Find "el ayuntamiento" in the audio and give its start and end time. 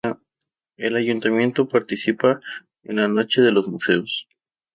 0.77-1.67